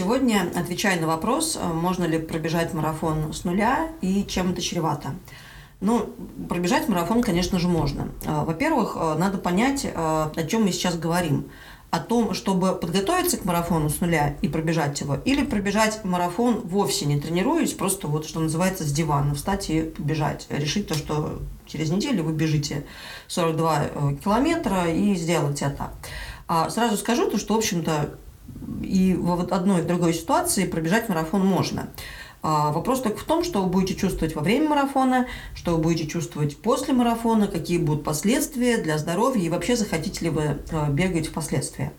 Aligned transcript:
Сегодня 0.00 0.50
отвечаю 0.56 0.98
на 0.98 1.06
вопрос, 1.06 1.58
можно 1.62 2.04
ли 2.04 2.18
пробежать 2.18 2.72
марафон 2.72 3.34
с 3.34 3.44
нуля 3.44 3.90
и 4.00 4.24
чем 4.24 4.52
это 4.52 4.62
чревато. 4.62 5.10
Ну, 5.82 6.08
пробежать 6.48 6.88
марафон, 6.88 7.20
конечно 7.20 7.58
же, 7.58 7.68
можно. 7.68 8.08
Во-первых, 8.24 8.96
надо 8.96 9.36
понять, 9.36 9.86
о 9.94 10.32
чем 10.48 10.62
мы 10.62 10.72
сейчас 10.72 10.96
говорим 10.96 11.50
о 11.90 11.98
том, 11.98 12.32
чтобы 12.32 12.74
подготовиться 12.76 13.36
к 13.36 13.44
марафону 13.44 13.90
с 13.90 14.00
нуля 14.00 14.36
и 14.40 14.48
пробежать 14.48 14.98
его, 15.02 15.16
или 15.16 15.44
пробежать 15.44 16.02
марафон 16.02 16.62
вовсе 16.64 17.04
не 17.04 17.20
тренируясь, 17.20 17.74
просто 17.74 18.06
вот 18.06 18.26
что 18.26 18.40
называется 18.40 18.84
с 18.84 18.92
дивана, 18.92 19.34
встать 19.34 19.68
и 19.68 19.82
побежать, 19.82 20.46
решить 20.48 20.88
то, 20.88 20.94
что 20.94 21.40
через 21.66 21.90
неделю 21.90 22.24
вы 22.24 22.32
бежите 22.32 22.86
42 23.28 23.82
э, 23.82 24.16
километра 24.24 24.90
и 24.90 25.14
сделать 25.14 25.60
это. 25.60 25.90
А 26.48 26.70
сразу 26.70 26.96
скажу 26.96 27.30
то, 27.30 27.36
что, 27.36 27.54
в 27.54 27.58
общем-то, 27.58 28.14
и 28.82 29.14
в 29.14 29.52
одной 29.52 29.80
и 29.80 29.82
в 29.82 29.86
другой 29.86 30.14
ситуации 30.14 30.66
пробежать 30.66 31.08
марафон 31.08 31.46
можно. 31.46 31.88
А, 32.42 32.72
вопрос 32.72 33.02
только 33.02 33.18
в 33.18 33.24
том, 33.24 33.44
что 33.44 33.62
вы 33.62 33.68
будете 33.68 33.94
чувствовать 33.94 34.34
во 34.34 34.42
время 34.42 34.70
марафона, 34.70 35.26
что 35.54 35.72
вы 35.72 35.82
будете 35.82 36.06
чувствовать 36.06 36.56
после 36.56 36.94
марафона, 36.94 37.46
какие 37.48 37.78
будут 37.78 38.02
последствия 38.02 38.78
для 38.78 38.96
здоровья 38.96 39.42
и 39.42 39.50
вообще 39.50 39.76
захотите 39.76 40.24
ли 40.24 40.30
вы 40.30 40.58
а, 40.72 40.88
бегать 40.88 41.26
впоследствии. 41.26 41.90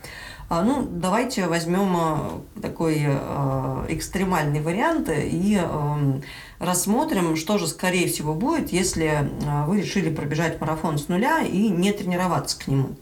А, 0.50 0.64
ну, 0.64 0.88
давайте 0.90 1.48
возьмем 1.48 2.44
такой 2.62 3.06
экстремальный 3.88 4.60
вариант 4.60 5.10
и 5.10 5.62
рассмотрим, 6.60 7.38
что 7.38 7.58
же 7.58 7.68
скорее 7.68 8.10
всего 8.10 8.34
будет, 8.34 8.74
если 8.74 9.30
вы 9.66 9.80
решили 9.80 10.14
пробежать 10.14 10.60
марафон 10.60 10.98
с 10.98 11.08
нуля 11.08 11.40
и 11.42 11.70
не 11.70 11.94
тренироваться 11.94 12.60
к 12.60 12.68
нему. 12.68 12.98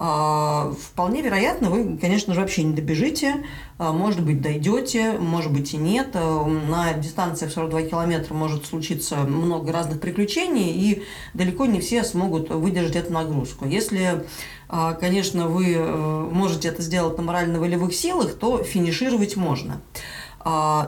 А, 0.00 0.72
вполне 0.80 1.22
вероятно, 1.22 1.70
вы, 1.70 1.98
конечно 1.98 2.32
же, 2.32 2.40
вообще 2.40 2.62
не 2.62 2.72
добежите, 2.72 3.44
а, 3.78 3.92
может 3.92 4.24
быть, 4.24 4.40
дойдете, 4.40 5.18
может 5.18 5.52
быть 5.52 5.74
и 5.74 5.76
нет. 5.76 6.10
А, 6.14 6.46
на 6.46 6.92
дистанции 6.92 7.46
в 7.46 7.52
42 7.52 7.82
километра 7.82 8.32
может 8.32 8.64
случиться 8.64 9.16
много 9.16 9.72
разных 9.72 10.00
приключений, 10.00 10.70
и 10.70 11.02
далеко 11.34 11.66
не 11.66 11.80
все 11.80 12.04
смогут 12.04 12.48
выдержать 12.50 12.94
эту 12.94 13.12
нагрузку. 13.12 13.66
Если 13.66 14.24
конечно, 15.00 15.48
вы 15.48 15.76
э, 15.76 16.28
можете 16.30 16.68
это 16.68 16.82
сделать 16.82 17.16
на 17.16 17.22
морально-волевых 17.22 17.94
силах, 17.94 18.34
то 18.34 18.62
финишировать 18.62 19.34
можно. 19.34 19.80
А, 19.80 19.80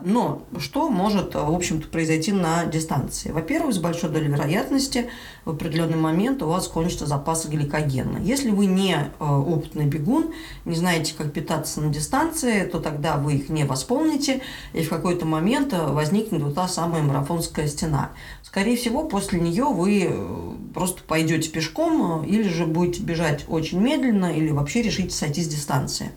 но 0.05 0.43
что 0.59 0.89
может, 0.89 1.35
в 1.35 1.55
общем-то, 1.55 1.89
произойти 1.89 2.33
на 2.33 2.65
дистанции? 2.65 3.31
Во-первых, 3.31 3.75
с 3.75 3.79
большой 3.79 4.11
долей 4.11 4.29
вероятности 4.29 5.11
в 5.45 5.51
определенный 5.51 5.97
момент 5.97 6.43
у 6.43 6.47
вас 6.47 6.69
кончится 6.69 7.07
запас 7.07 7.47
гликогена. 7.47 8.19
Если 8.19 8.51
вы 8.51 8.67
не 8.67 8.95
э, 8.95 9.25
опытный 9.25 9.87
бегун, 9.87 10.33
не 10.65 10.77
знаете, 10.77 11.15
как 11.17 11.33
питаться 11.33 11.81
на 11.81 11.93
дистанции, 11.93 12.65
то 12.65 12.81
тогда 12.81 13.17
вы 13.17 13.35
их 13.35 13.49
не 13.49 13.65
восполните, 13.65 14.41
и 14.73 14.83
в 14.83 14.89
какой-то 14.89 15.27
момент 15.27 15.73
э, 15.73 15.87
возникнет 15.87 16.43
вот 16.43 16.55
та 16.55 16.69
самая 16.69 17.03
марафонская 17.03 17.69
стена. 17.69 18.11
Скорее 18.43 18.77
всего, 18.77 19.05
после 19.05 19.41
нее 19.41 19.65
вы 19.65 20.09
э, 20.11 20.53
просто 20.75 21.03
пойдете 21.03 21.51
пешком 21.51 22.25
или 22.25 22.49
же 22.49 22.67
будете 22.67 23.03
бежать 23.03 23.45
очень 23.49 23.81
медленно, 23.81 24.33
или 24.33 24.51
вообще 24.51 24.83
решите 24.83 25.11
сойти 25.11 25.43
с 25.43 25.49
дистанции. 25.49 26.13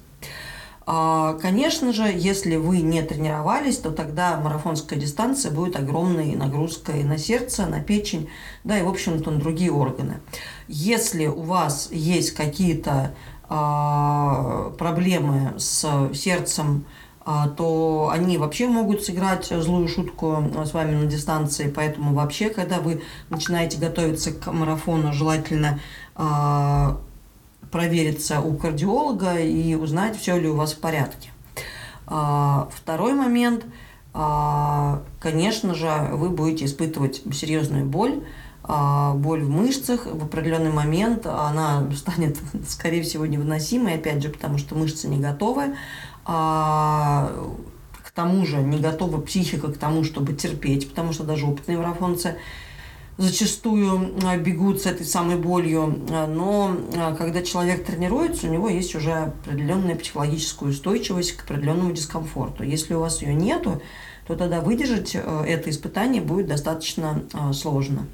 А, 0.85 1.33
конечно 1.41 1.93
же, 1.93 2.03
если 2.03 2.57
вы 2.57 2.81
не 2.81 3.01
тренировались, 3.01 3.77
то 3.77 3.91
тогда 3.91 4.37
марафонская 4.37 4.99
дистанция 4.99 5.51
будет 5.51 5.77
огромной 5.77 6.35
нагрузкой 6.35 7.03
на 7.03 7.17
сердце, 7.17 7.65
на 7.65 7.79
печень, 7.79 8.29
да 8.63 8.77
и, 8.77 8.83
в 8.83 8.89
общем-то, 8.89 9.31
на 9.31 9.39
другие 9.39 9.71
органы. 9.71 10.19
Если 10.67 11.27
у 11.27 11.41
вас 11.43 11.89
есть 11.91 12.31
какие-то 12.31 13.13
а, 13.47 14.73
проблемы 14.77 15.53
с 15.57 16.11
сердцем, 16.13 16.85
а, 17.25 17.47
то 17.47 18.09
они 18.11 18.37
вообще 18.37 18.67
могут 18.67 19.03
сыграть 19.03 19.45
злую 19.45 19.87
шутку 19.87 20.43
с 20.65 20.73
вами 20.73 20.95
на 20.95 21.05
дистанции. 21.05 21.71
Поэтому 21.73 22.13
вообще, 22.13 22.49
когда 22.49 22.79
вы 22.79 23.01
начинаете 23.29 23.77
готовиться 23.77 24.33
к 24.33 24.51
марафону, 24.51 25.13
желательно 25.13 25.79
провериться 27.73 28.39
у 28.39 28.53
кардиолога 28.53 29.39
и 29.39 29.73
узнать, 29.73 30.15
все 30.15 30.39
ли 30.39 30.47
у 30.47 30.55
вас 30.55 30.73
в 30.73 30.77
порядке. 30.77 31.31
А, 32.05 32.69
второй 32.71 33.15
момент, 33.15 33.65
а, 34.13 35.01
конечно 35.19 35.73
же, 35.73 35.89
вы 36.11 36.29
будете 36.29 36.65
испытывать 36.65 37.23
серьезную 37.33 37.87
боль, 37.87 38.23
а, 38.63 39.15
боль 39.15 39.41
в 39.41 39.49
мышцах. 39.49 40.05
В 40.05 40.23
определенный 40.23 40.71
момент 40.71 41.25
она 41.25 41.91
станет, 41.95 42.37
скорее 42.69 43.01
всего, 43.01 43.25
невыносимой, 43.25 43.95
опять 43.95 44.21
же, 44.21 44.29
потому 44.29 44.59
что 44.59 44.75
мышцы 44.75 45.07
не 45.07 45.17
готовы. 45.17 45.75
К 46.25 47.27
тому 48.13 48.45
же 48.45 48.57
не 48.57 48.77
готова 48.77 49.19
психика 49.19 49.71
к 49.71 49.77
тому, 49.79 50.03
чтобы 50.03 50.33
терпеть, 50.33 50.89
потому 50.89 51.11
что 51.11 51.23
даже 51.23 51.47
опытные 51.47 51.79
марафонцы 51.79 52.37
зачастую 53.17 54.15
а, 54.23 54.37
бегут 54.37 54.81
с 54.81 54.85
этой 54.85 55.05
самой 55.05 55.37
болью, 55.37 56.01
а, 56.09 56.27
но 56.27 56.75
а, 56.95 57.15
когда 57.15 57.41
человек 57.41 57.85
тренируется, 57.85 58.47
у 58.47 58.51
него 58.51 58.69
есть 58.69 58.95
уже 58.95 59.11
определенная 59.11 59.95
психологическая 59.95 60.69
устойчивость 60.69 61.33
к 61.33 61.43
определенному 61.43 61.91
дискомфорту. 61.91 62.63
Если 62.63 62.93
у 62.93 62.99
вас 62.99 63.21
ее 63.21 63.33
нету, 63.33 63.81
то 64.27 64.35
тогда 64.35 64.61
выдержать 64.61 65.15
это 65.15 65.69
испытание 65.69 66.21
будет 66.21 66.47
достаточно 66.47 67.23
сложно. 67.51 68.07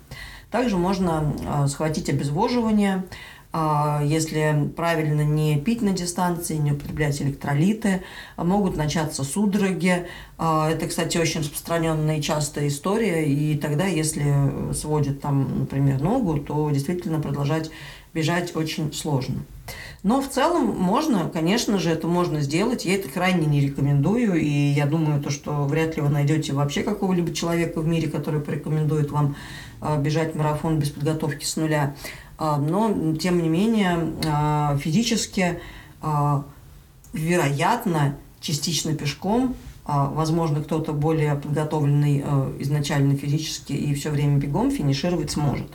Также 0.50 0.76
можно 0.76 1.68
схватить 1.68 2.10
обезвоживание, 2.10 2.96
а, 2.96 3.04
если 3.52 4.70
правильно 4.76 5.22
не 5.22 5.60
пить 5.60 5.82
на 5.82 5.92
дистанции, 5.92 6.56
не 6.58 6.72
употреблять 6.72 7.20
электролиты, 7.22 8.04
а 8.36 8.44
могут 8.44 8.78
начаться 8.78 9.24
судороги. 9.24 10.06
А, 10.38 10.70
это, 10.70 10.88
кстати, 10.88 11.18
очень 11.18 11.42
распространенная 11.42 12.20
и 12.20 12.22
частая 12.22 12.68
история, 12.68 13.26
и 13.26 13.58
тогда, 13.58 13.86
если 13.86 14.74
сводит 14.74 15.22
там, 15.22 15.62
например, 15.62 16.00
ногу, 16.00 16.38
то 16.38 16.70
действительно 16.70 17.20
продолжать 17.20 17.72
бежать 18.14 18.56
очень 18.56 18.94
сложно. 18.94 19.40
Но 20.02 20.22
в 20.22 20.30
целом 20.30 20.68
можно, 20.68 21.30
конечно 21.30 21.78
же, 21.78 21.92
это 21.92 22.08
можно 22.08 22.42
сделать. 22.42 22.86
Я 22.86 22.96
это 22.96 23.10
крайне 23.10 23.46
не 23.46 23.62
рекомендую. 23.62 24.36
И 24.36 24.50
я 24.50 24.86
думаю, 24.86 25.22
то, 25.22 25.30
что 25.30 25.66
вряд 25.66 25.96
ли 25.96 26.02
вы 26.02 26.10
найдете 26.10 26.54
вообще 26.54 26.84
какого-либо 26.84 27.34
человека 27.34 27.82
в 27.82 27.88
мире, 27.88 28.10
который 28.10 28.40
порекомендует 28.40 29.12
вам 29.12 29.36
бежать 30.00 30.36
марафон 30.36 30.80
без 30.80 30.90
подготовки 30.90 31.46
с 31.46 31.56
нуля. 31.58 31.96
А, 32.40 32.58
но, 32.58 33.16
тем 33.18 33.44
не 33.44 33.50
менее, 33.50 34.14
а, 34.26 34.78
физически, 34.78 35.60
а, 36.02 36.46
вероятно, 37.12 38.16
частично 38.40 38.94
пешком, 38.96 39.56
возможно, 39.86 40.62
кто-то 40.62 40.94
более 40.94 41.36
подготовленный 41.36 42.24
изначально 42.60 43.18
физически 43.18 43.74
и 43.74 43.94
все 43.96 44.12
время 44.12 44.38
бегом 44.38 44.70
финишировать 44.70 45.32
сможет. 45.32 45.68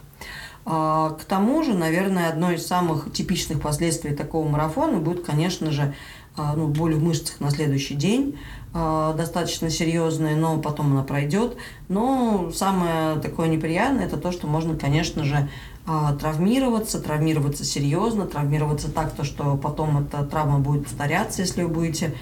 К 0.65 1.19
тому 1.29 1.65
же, 1.65 1.75
наверное, 1.75 2.31
одно 2.31 2.53
из 2.53 2.65
самых 2.65 3.13
типичных 3.13 3.61
последствий 3.61 4.15
такого 4.15 4.49
марафона 4.49 4.99
будет, 4.99 5.27
конечно 5.27 5.73
же, 5.73 5.95
ну, 6.37 6.69
боль 6.69 6.95
в 6.95 7.03
мышцах 7.03 7.41
на 7.41 7.51
следующий 7.51 7.95
день, 7.95 8.39
достаточно 8.73 9.69
серьезная, 9.69 10.37
но 10.37 10.59
потом 10.59 10.93
она 10.93 11.03
пройдет. 11.03 11.57
Но 11.89 12.53
самое 12.55 13.19
такое 13.21 13.49
неприятное– 13.49 14.07
это 14.07 14.17
то, 14.17 14.31
что 14.31 14.47
можно, 14.47 14.77
конечно 14.77 15.25
же, 15.25 15.51
травмироваться, 15.87 16.99
травмироваться 17.01 17.65
серьезно, 17.65 18.27
травмироваться 18.27 18.91
так, 18.91 19.13
то, 19.13 19.25
что 19.25 19.57
потом 19.57 19.99
эта 19.99 20.25
травма 20.25 20.59
будет 20.59 20.85
повторяться, 20.85 21.43
если 21.43 21.63
вы 21.63 21.69
будете, 21.69 22.15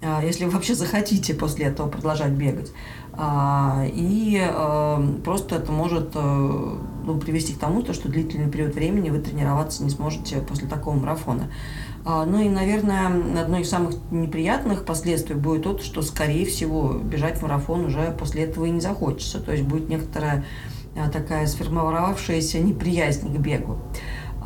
а, 0.00 0.22
если 0.22 0.44
вы 0.44 0.52
вообще 0.52 0.74
захотите 0.74 1.34
после 1.34 1.66
этого 1.66 1.88
продолжать 1.88 2.30
бегать. 2.30 2.72
А, 3.12 3.84
и 3.92 4.40
просто 5.24 5.56
это 5.56 5.72
может 5.72 6.14
ну, 6.14 7.18
привести 7.18 7.54
к 7.54 7.58
тому, 7.58 7.82
что 7.92 8.08
длительный 8.08 8.48
период 8.48 8.74
времени 8.74 9.10
вы 9.10 9.18
тренироваться 9.18 9.82
не 9.82 9.90
сможете 9.90 10.36
после 10.36 10.68
такого 10.68 10.94
марафона. 10.94 11.50
Ну 12.04 12.40
и, 12.40 12.48
наверное, 12.48 13.08
одно 13.42 13.58
из 13.58 13.68
самых 13.68 13.96
неприятных 14.12 14.84
последствий 14.84 15.34
будет 15.34 15.64
то, 15.64 15.78
что, 15.80 16.00
скорее 16.02 16.46
всего, 16.46 16.92
бежать 16.92 17.42
марафон 17.42 17.86
уже 17.86 18.14
после 18.18 18.44
этого 18.44 18.66
и 18.66 18.70
не 18.70 18.80
захочется. 18.80 19.40
То 19.40 19.50
есть 19.50 19.64
будет 19.64 19.88
некоторая 19.88 20.44
такая 21.06 21.46
сформировавшаяся 21.46 22.58
неприязнь 22.58 23.32
к 23.32 23.38
бегу. 23.38 23.78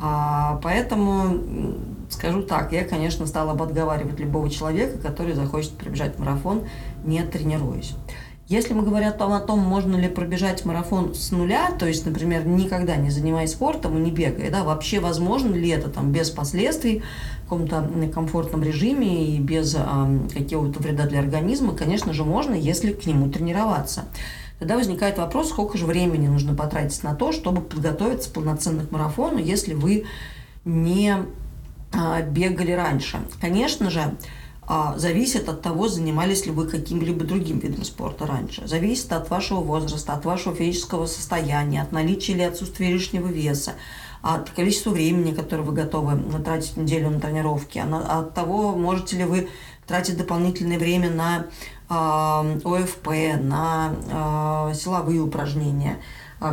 А, 0.00 0.60
поэтому 0.62 1.76
скажу 2.10 2.42
так, 2.42 2.72
я, 2.72 2.84
конечно, 2.84 3.26
стала 3.26 3.54
бы 3.54 3.64
отговаривать 3.64 4.20
любого 4.20 4.50
человека, 4.50 4.98
который 4.98 5.32
захочет 5.32 5.72
пробежать 5.72 6.18
марафон, 6.18 6.62
не 7.04 7.22
тренируясь. 7.22 7.94
Если 8.48 8.74
мы 8.74 8.82
говорим 8.82 9.08
о 9.08 9.40
том, 9.40 9.60
можно 9.60 9.96
ли 9.96 10.08
пробежать 10.08 10.64
марафон 10.66 11.14
с 11.14 11.30
нуля, 11.30 11.70
то 11.78 11.86
есть, 11.86 12.04
например, 12.04 12.46
никогда 12.46 12.96
не 12.96 13.08
занимаясь 13.08 13.52
спортом 13.52 13.96
и 13.96 14.00
не 14.00 14.10
бегая, 14.10 14.50
да, 14.50 14.62
вообще 14.62 15.00
возможно 15.00 15.54
ли 15.54 15.70
это 15.70 15.88
там 15.88 16.12
без 16.12 16.28
последствий, 16.30 17.02
в 17.38 17.42
каком-то 17.44 17.88
комфортном 18.12 18.62
режиме 18.62 19.26
и 19.26 19.38
без 19.38 19.74
э, 19.74 19.78
какого-то 20.36 20.82
вреда 20.82 21.06
для 21.06 21.20
организма, 21.20 21.74
конечно 21.74 22.12
же, 22.12 22.24
можно, 22.24 22.54
если 22.54 22.92
к 22.92 23.06
нему 23.06 23.30
тренироваться. 23.30 24.04
Тогда 24.62 24.76
возникает 24.76 25.18
вопрос, 25.18 25.48
сколько 25.48 25.76
же 25.76 25.86
времени 25.86 26.28
нужно 26.28 26.54
потратить 26.54 27.02
на 27.02 27.16
то, 27.16 27.32
чтобы 27.32 27.62
подготовиться 27.62 28.30
полноценно 28.30 28.86
к 28.86 28.92
марафону, 28.92 29.38
если 29.38 29.74
вы 29.74 30.04
не 30.64 31.16
э, 31.92 32.30
бегали 32.30 32.70
раньше. 32.70 33.18
Конечно 33.40 33.90
же, 33.90 34.16
а, 34.62 34.96
зависит 34.96 35.48
от 35.48 35.62
того, 35.62 35.88
занимались 35.88 36.46
ли 36.46 36.52
вы 36.52 36.68
каким-либо 36.68 37.24
другим 37.24 37.58
видом 37.58 37.82
спорта 37.82 38.24
раньше. 38.24 38.62
Зависит 38.68 39.12
от 39.12 39.30
вашего 39.30 39.58
возраста, 39.58 40.12
от 40.12 40.24
вашего 40.24 40.54
физического 40.54 41.06
состояния, 41.06 41.82
от 41.82 41.90
наличия 41.90 42.34
или 42.34 42.42
отсутствия 42.42 42.92
лишнего 42.92 43.26
веса, 43.26 43.72
от 44.22 44.50
количества 44.50 44.90
времени, 44.90 45.34
которое 45.34 45.64
вы 45.64 45.72
готовы 45.72 46.16
тратить 46.44 46.76
неделю 46.76 47.10
на 47.10 47.18
тренировки, 47.18 47.80
от 47.80 48.34
того, 48.34 48.76
можете 48.76 49.16
ли 49.16 49.24
вы 49.24 49.48
тратить 49.88 50.16
дополнительное 50.16 50.78
время 50.78 51.10
на 51.10 51.46
ОФП, 51.92 53.08
на 53.40 53.94
э, 54.70 54.74
силовые 54.74 55.20
упражнения. 55.20 55.98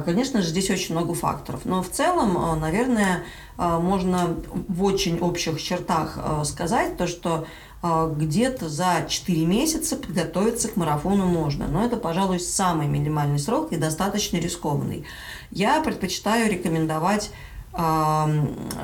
Конечно 0.05 0.43
же, 0.43 0.49
здесь 0.49 0.69
очень 0.69 0.93
много 0.93 1.15
факторов. 1.15 1.61
Но 1.65 1.81
в 1.81 1.89
целом, 1.89 2.59
наверное, 2.59 3.23
можно 3.57 4.35
в 4.67 4.83
очень 4.83 5.17
общих 5.17 5.59
чертах 5.59 6.19
сказать 6.43 6.95
то, 6.95 7.07
что 7.07 7.47
а, 7.81 8.07
где-то 8.13 8.67
за 8.67 9.05
4 9.07 9.45
месяца 9.45 9.95
подготовиться 9.95 10.67
к 10.67 10.75
марафону 10.75 11.25
можно. 11.25 11.67
Но 11.67 11.85
это, 11.85 11.95
пожалуй, 11.95 12.39
самый 12.39 12.87
минимальный 12.87 13.39
срок 13.39 13.71
и 13.71 13.77
достаточно 13.77 14.37
рискованный. 14.37 15.05
Я 15.49 15.81
предпочитаю 15.81 16.51
рекомендовать 16.51 17.31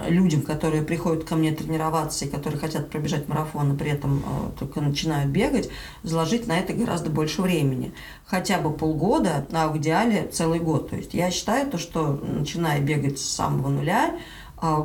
людям, 0.07 0.41
которые 0.41 0.83
приходят 0.83 1.23
ко 1.23 1.35
мне 1.35 1.51
тренироваться 1.51 2.25
и 2.25 2.29
которые 2.29 2.59
хотят 2.59 2.89
пробежать 2.89 3.27
марафон, 3.27 3.73
и 3.73 3.77
при 3.77 3.91
этом 3.91 4.23
а, 4.25 4.51
только 4.57 4.79
начинают 4.79 5.31
бегать, 5.31 5.69
заложить 6.03 6.47
на 6.47 6.59
это 6.59 6.73
гораздо 6.73 7.09
больше 7.09 7.41
времени. 7.41 7.93
Хотя 8.25 8.59
бы 8.59 8.71
полгода, 8.71 9.45
а 9.51 9.67
в 9.69 9.77
идеале 9.77 10.27
целый 10.31 10.59
год. 10.59 10.91
То 10.91 10.97
есть 10.97 11.13
я 11.13 11.31
считаю 11.31 11.69
то, 11.69 11.77
что 11.77 12.13
начиная 12.13 12.79
бегать 12.79 13.19
с 13.19 13.25
самого 13.25 13.69
нуля, 13.69 14.15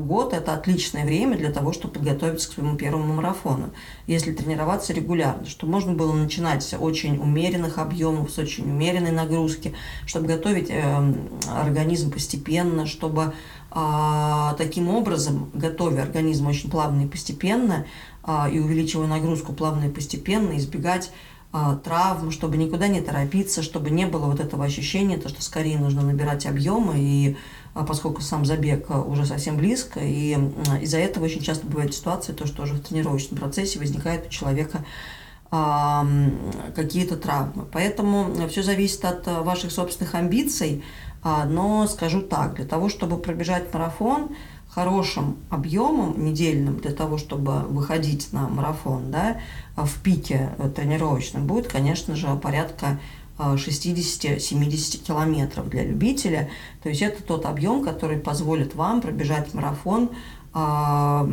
год– 0.00 0.32
это 0.34 0.54
отличное 0.54 1.04
время 1.04 1.36
для 1.36 1.50
того, 1.50 1.72
чтобы 1.72 1.94
подготовиться 1.94 2.48
к 2.48 2.52
своему 2.52 2.76
первому 2.76 3.14
марафону, 3.14 3.70
если 4.06 4.32
тренироваться 4.32 4.92
регулярно, 4.92 5.46
чтобы 5.46 5.72
можно 5.72 5.92
было 5.92 6.12
начинать 6.12 6.62
с 6.62 6.76
очень 6.76 7.18
умеренных 7.18 7.78
объемов, 7.78 8.30
с 8.30 8.38
очень 8.38 8.64
умеренной 8.64 9.12
нагрузки, 9.12 9.74
чтобы 10.06 10.26
готовить 10.26 10.70
э, 10.70 11.14
организм 11.48 12.10
постепенно, 12.10 12.86
чтобы 12.86 13.34
а, 13.72 14.54
таким 14.54 14.88
образом, 14.88 15.50
готовя 15.54 16.02
организм 16.02 16.48
очень 16.48 16.70
плавно 16.70 17.02
и 17.02 17.06
постепенно, 17.06 17.86
а, 18.24 18.48
и 18.50 18.58
увеличивая 18.58 19.06
нагрузку 19.06 19.52
плавно 19.52 19.84
и 19.84 19.90
постепенно, 19.90 20.56
избегать 20.56 21.12
травм, 21.82 22.30
чтобы 22.30 22.56
никуда 22.56 22.86
не 22.86 23.00
торопиться, 23.00 23.64
чтобы 23.64 23.90
не 23.90 24.06
было 24.06 24.26
вот 24.26 24.38
этого 24.38 24.64
ощущения, 24.64 25.18
то, 25.18 25.28
что 25.28 25.42
скорее 25.42 25.80
нужно 25.80 26.02
набирать 26.02 26.46
объемы 26.46 26.94
и 26.96 27.30
а 27.32 27.36
поскольку 27.74 28.20
сам 28.20 28.44
забег 28.44 28.86
а, 28.88 29.00
уже 29.00 29.26
совсем 29.26 29.56
близко, 29.56 30.00
и 30.00 30.36
из-за 30.80 30.98
этого 30.98 31.24
очень 31.24 31.42
часто 31.42 31.66
бывает 31.66 31.94
ситуация, 31.94 32.34
то, 32.34 32.46
что 32.46 32.62
уже 32.62 32.74
в 32.74 32.80
тренировочном 32.80 33.38
процессе 33.38 33.78
возникает 33.78 34.26
у 34.26 34.30
человека 34.30 34.84
а, 35.50 36.06
какие-то 36.74 37.16
травмы. 37.16 37.64
Поэтому 37.72 38.48
все 38.48 38.62
зависит 38.62 39.04
от 39.04 39.26
ваших 39.26 39.72
собственных 39.72 40.14
амбиций, 40.14 40.84
но 41.22 41.86
скажу 41.86 42.22
так, 42.22 42.54
для 42.54 42.64
того, 42.64 42.88
чтобы 42.88 43.18
пробежать 43.18 43.74
марафон 43.74 44.30
хорошим 44.70 45.36
объемом 45.50 46.24
недельным, 46.24 46.78
для 46.78 46.92
того, 46.92 47.18
чтобы 47.18 47.60
выходить 47.68 48.32
на 48.32 48.48
марафон 48.48 49.10
да, 49.10 49.40
в 49.76 50.00
пике 50.00 50.50
тренировочном, 50.76 51.46
будет, 51.46 51.66
конечно 51.66 52.14
же, 52.14 52.28
порядка 52.36 52.98
60-70 53.40 55.04
километров 55.04 55.68
для 55.68 55.84
любителя. 55.84 56.50
То 56.82 56.88
есть 56.88 57.02
это 57.02 57.22
тот 57.22 57.46
объем, 57.46 57.84
который 57.84 58.18
позволит 58.18 58.74
вам 58.74 59.00
пробежать 59.00 59.54
марафон 59.54 60.10
а, 60.52 61.28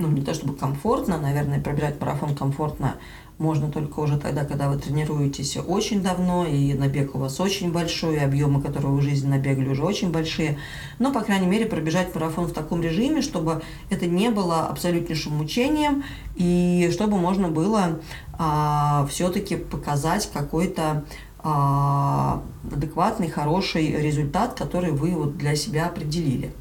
ну, 0.00 0.08
не 0.08 0.22
то 0.22 0.34
чтобы 0.34 0.54
комфортно, 0.54 1.18
наверное, 1.18 1.60
пробежать 1.60 2.00
марафон 2.00 2.34
комфортно 2.34 2.96
можно 3.40 3.72
только 3.72 4.00
уже 4.00 4.18
тогда, 4.18 4.44
когда 4.44 4.68
вы 4.68 4.78
тренируетесь 4.78 5.56
очень 5.56 6.02
давно, 6.02 6.46
и 6.46 6.74
набег 6.74 7.14
у 7.14 7.18
вас 7.18 7.40
очень 7.40 7.72
большой, 7.72 8.16
и 8.16 8.18
объемы, 8.18 8.60
которые 8.60 8.92
вы 8.92 8.98
в 8.98 9.02
жизни 9.02 9.28
набегали, 9.28 9.70
уже 9.70 9.82
очень 9.82 10.12
большие. 10.12 10.58
Но, 10.98 11.10
по 11.10 11.22
крайней 11.22 11.46
мере, 11.46 11.64
пробежать 11.64 12.14
марафон 12.14 12.44
в 12.44 12.52
таком 12.52 12.82
режиме, 12.82 13.22
чтобы 13.22 13.62
это 13.88 14.06
не 14.06 14.28
было 14.28 14.66
абсолютнейшим 14.66 15.38
мучением, 15.38 16.04
и 16.36 16.90
чтобы 16.92 17.16
можно 17.16 17.48
было 17.48 18.00
а, 18.34 19.06
все-таки 19.10 19.56
показать 19.56 20.30
какой-то 20.30 21.06
а, 21.38 22.42
адекватный, 22.70 23.30
хороший 23.30 23.90
результат, 24.02 24.52
который 24.52 24.92
вы 24.92 25.12
вот 25.12 25.38
для 25.38 25.56
себя 25.56 25.86
определили. 25.86 26.52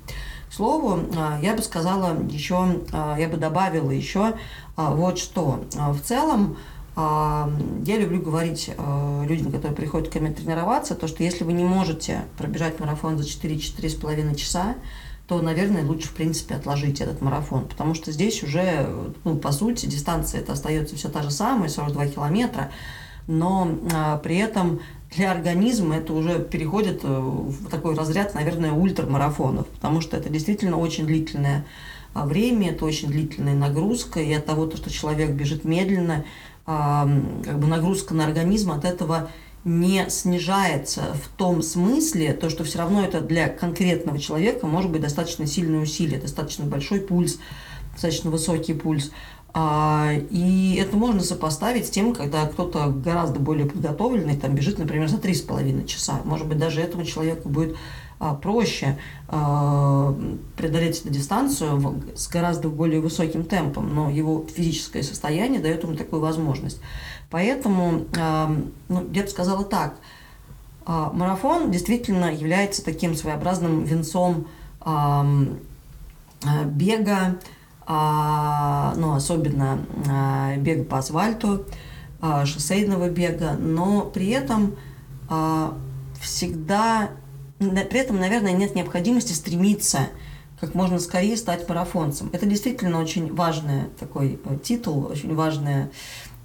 Слову, 0.52 1.00
а, 1.16 1.40
я 1.42 1.54
бы 1.54 1.62
сказала 1.62 2.18
еще, 2.30 2.82
а, 2.92 3.18
я 3.18 3.28
бы 3.28 3.38
добавила 3.38 3.92
еще 3.92 4.34
а, 4.76 4.94
вот 4.94 5.18
что. 5.20 5.64
В 5.74 6.00
целом, 6.02 6.58
я 6.98 7.98
люблю 7.98 8.22
говорить 8.22 8.70
людям, 9.26 9.54
которые 9.54 9.74
приходят 9.74 10.10
ко 10.10 10.20
мне 10.20 10.34
тренироваться, 10.34 10.96
то, 10.96 11.08
что 11.08 11.24
если 11.24 11.46
вы 11.46 11.54
не 11.54 11.64
можете 11.64 12.26
пробежать 12.38 12.78
марафон 12.82 13.18
за 13.18 13.24
4-4,5 13.24 14.36
часа, 14.36 14.76
то, 15.26 15.42
наверное, 15.42 15.86
лучше, 15.86 16.10
в 16.10 16.14
принципе, 16.14 16.56
отложить 16.56 17.00
этот 17.00 17.22
марафон, 17.22 17.70
потому 17.70 17.94
что 17.94 18.12
здесь 18.12 18.44
уже, 18.44 18.90
ну, 19.24 19.38
по 19.38 19.54
сути, 19.54 19.86
дистанция 19.86 20.42
это 20.42 20.54
остается 20.54 20.98
все 20.98 21.08
та 21.08 21.22
же 21.22 21.32
самая, 21.32 21.70
42 21.70 22.08
километра, 22.08 22.72
но 23.28 23.78
а, 23.94 24.18
при 24.18 24.38
этом 24.38 24.82
для 25.16 25.32
организма 25.32 25.98
это 25.98 26.14
уже 26.14 26.40
переходит 26.40 27.02
э, 27.04 27.08
в 27.08 27.68
такой 27.70 27.96
разряд, 27.96 28.36
наверное, 28.36 28.72
ультрамарафонов, 28.72 29.68
потому 29.68 30.02
что 30.02 30.18
это 30.18 30.30
действительно 30.30 30.78
очень 30.78 31.06
длительное 31.06 31.66
а, 32.14 32.26
время, 32.26 32.72
это 32.72 32.86
очень 32.86 33.08
длительная 33.08 33.56
нагрузка, 33.56 34.20
и 34.20 34.32
от 34.34 34.46
того, 34.46 34.70
что 34.76 34.90
человек 34.90 35.32
бежит 35.32 35.64
медленно, 35.64 36.26
а, 36.66 37.10
как 37.44 37.60
бы 37.60 37.68
нагрузка 37.68 38.14
на 38.14 38.26
организм 38.26 38.72
от 38.72 38.86
этого 38.86 39.30
не 39.66 40.10
снижается 40.10 41.14
в 41.24 41.28
том 41.38 41.62
смысле, 41.62 42.34
то, 42.34 42.50
что 42.50 42.64
все 42.64 42.80
равно 42.80 43.04
это 43.04 43.22
для 43.22 43.50
конкретного 43.50 44.20
человека 44.20 44.68
может 44.68 44.92
быть 44.92 45.02
достаточно 45.02 45.46
сильное 45.46 45.82
усилие, 45.82 46.20
достаточно 46.20 46.66
большой 46.66 47.02
пульс, 47.02 47.40
достаточно 47.92 48.30
высокий 48.30 48.74
пульс. 48.74 49.12
А, 49.52 50.12
и 50.30 50.76
это 50.80 50.96
можно 50.96 51.22
сопоставить 51.22 51.88
с 51.88 51.90
тем, 51.90 52.14
когда 52.14 52.46
кто-то 52.46 52.88
гораздо 52.90 53.40
более 53.40 53.66
подготовленный 53.66 54.38
там 54.38 54.54
бежит, 54.54 54.78
например, 54.78 55.08
за 55.08 55.18
три 55.18 55.34
с 55.34 55.42
половиной 55.42 55.88
часа. 55.88 56.22
Может 56.24 56.48
быть, 56.48 56.60
даже 56.60 56.82
этому 56.82 57.04
человеку 57.04 57.50
будет 57.50 57.76
а, 58.20 58.36
проще 58.36 59.00
а, 59.28 60.16
преодолеть 60.56 61.02
эту 61.02 61.10
дистанцию 61.10 62.04
с 62.16 62.28
гораздо 62.28 62.70
более 62.70 63.02
высоким 63.02 63.44
темпом, 63.44 63.94
но 63.94 64.10
его 64.10 64.46
физическое 64.56 65.02
состояние 65.02 65.62
дает 65.62 65.84
ему 65.84 65.96
такую 65.96 66.22
возможность. 66.22 66.80
Поэтому, 67.32 68.06
ну, 68.88 69.08
я 69.14 69.22
бы 69.22 69.28
сказала 69.28 69.64
так, 69.64 69.98
марафон 70.88 71.70
действительно 71.70 72.34
является 72.34 72.84
таким 72.84 73.14
своеобразным 73.14 73.84
венцом 73.84 74.48
бега, 76.66 77.38
ну, 77.90 79.16
особенно 79.16 79.80
а, 80.08 80.56
бега 80.58 80.84
по 80.84 81.00
асфальту, 81.00 81.66
а, 82.22 82.46
шоссейного 82.46 83.10
бега, 83.10 83.54
но 83.54 84.02
при 84.02 84.30
этом 84.30 84.76
всегда, 86.20 87.12
при 87.60 88.00
этом, 88.00 88.20
наверное, 88.20 88.54
нет 88.54 88.74
необходимости 88.74 89.34
стремиться 89.34 90.08
как 90.60 90.76
можно 90.76 91.00
скорее 91.00 91.38
стать 91.38 91.68
марафонцем. 91.70 92.30
Это 92.34 92.46
действительно 92.46 93.00
очень 93.00 93.34
важный 93.34 93.86
такой 94.00 94.40
э, 94.44 94.58
титул, 94.62 95.06
очень 95.06 95.34
важное 95.36 95.90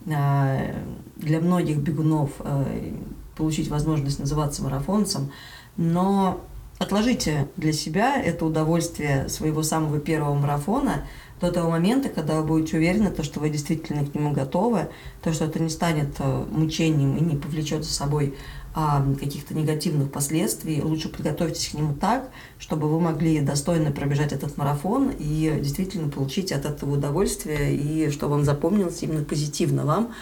для 0.04 1.40
многих 1.40 1.78
бегунов 1.78 2.30
э, 2.40 2.92
получить 3.36 3.68
возможность 3.68 4.18
называться 4.18 4.62
марафонцем, 4.62 5.32
но 5.78 6.42
отложите 6.78 7.48
для 7.56 7.72
себя 7.72 8.20
это 8.20 8.44
удовольствие 8.44 9.30
своего 9.30 9.62
самого 9.62 9.98
первого 9.98 10.34
марафона 10.34 11.06
до 11.40 11.50
того 11.50 11.70
момента, 11.70 12.08
когда 12.08 12.40
вы 12.40 12.46
будете 12.46 12.76
уверены, 12.76 13.10
то, 13.10 13.22
что 13.22 13.40
вы 13.40 13.50
действительно 13.50 14.06
к 14.06 14.14
нему 14.14 14.32
готовы, 14.32 14.88
то, 15.22 15.32
что 15.32 15.44
это 15.46 15.60
не 15.60 15.68
станет 15.68 16.14
э, 16.18 16.44
мучением 16.50 17.16
и 17.16 17.20
не 17.20 17.36
повлечет 17.36 17.84
за 17.84 17.92
собой 17.92 18.34
а, 18.76 19.04
каких-то 19.20 19.54
негативных 19.54 20.10
последствий, 20.10 20.82
лучше 20.82 21.08
подготовьтесь 21.08 21.68
к 21.68 21.74
нему 21.74 21.94
так, 21.94 22.28
чтобы 22.58 22.88
вы 22.88 22.98
могли 22.98 23.40
достойно 23.40 23.92
пробежать 23.92 24.32
этот 24.32 24.56
марафон 24.56 25.12
и 25.16 25.60
действительно 25.60 26.10
получить 26.10 26.50
от 26.50 26.64
этого 26.64 26.94
удовольствие, 26.94 27.76
и 27.76 28.10
чтобы 28.10 28.34
он 28.34 28.44
запомнился 28.44 29.06
именно 29.06 29.24
позитивно 29.24 29.84
вам 29.84 30.12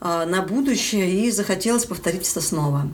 а, 0.00 0.26
на 0.26 0.42
будущее, 0.42 1.26
и 1.26 1.30
захотелось 1.32 1.84
повторить 1.84 2.30
это 2.30 2.40
снова. 2.40 2.88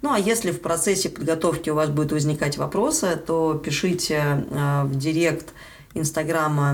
Ну 0.00 0.12
а 0.12 0.18
если 0.18 0.50
в 0.50 0.62
процессе 0.62 1.10
подготовки 1.10 1.68
у 1.68 1.74
вас 1.74 1.90
будут 1.90 2.12
возникать 2.12 2.56
вопросы, 2.56 3.20
то 3.26 3.60
пишите 3.62 4.46
а, 4.50 4.84
в 4.84 4.96
директ 4.96 5.52
инстаграма 5.94 6.72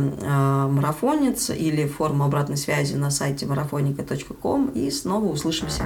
марафонец 0.69 1.51
или 1.51 1.87
форму 1.87 2.25
обратной 2.25 2.57
связи 2.57 2.95
на 2.95 3.11
сайте 3.11 3.47
марафоника.ком 3.47 4.69
и 4.75 4.91
снова 4.91 5.27
услышимся. 5.27 5.85